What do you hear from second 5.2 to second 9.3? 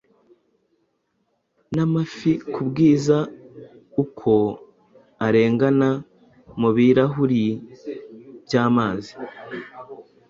arengana Mubirahuri byamazi.